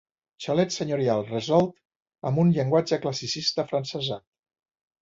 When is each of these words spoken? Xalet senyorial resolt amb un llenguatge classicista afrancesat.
Xalet 0.45 0.71
senyorial 0.75 1.21
resolt 1.27 1.77
amb 2.31 2.43
un 2.45 2.53
llenguatge 2.57 3.03
classicista 3.05 3.67
afrancesat. 3.69 4.29